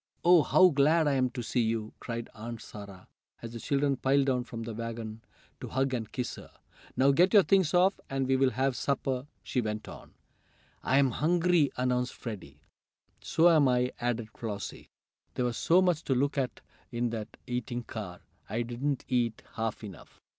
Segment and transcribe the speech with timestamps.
[0.25, 3.07] "Oh, how glad I am to see you!" cried Aunt Sarah,
[3.43, 5.21] as the children piled down from the wagon
[5.59, 6.49] to hug and kiss her.
[6.97, 10.15] "Now get your things off, and we'll have supper," she went on.
[10.81, 12.61] "I'm hungry!" announced Freddie.
[13.21, 14.89] "So am I!" added Flossie.
[15.35, 16.61] "There was so much to look at
[16.91, 20.19] in that eating car, I didn't eat half enough.